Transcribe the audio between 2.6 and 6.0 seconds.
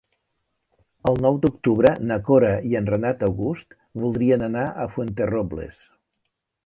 i en Renat August voldrien anar a Fuenterrobles.